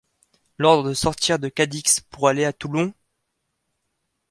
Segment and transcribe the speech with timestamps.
[0.57, 2.91] L'ordre de sortir de Cadix pour aller à Toulon?